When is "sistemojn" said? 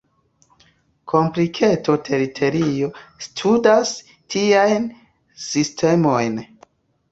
5.51-6.45